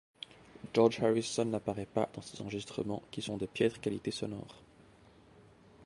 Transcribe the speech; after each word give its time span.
George 0.73 0.95
Harrison 0.99 1.45
n'apparaît 1.45 1.85
pas 1.85 2.09
dans 2.15 2.23
ces 2.23 2.41
enregistrements 2.41 3.03
qui 3.11 3.21
sont 3.21 3.37
de 3.37 3.45
piètre 3.45 3.79
qualité 3.79 4.09
sonore. 4.09 4.55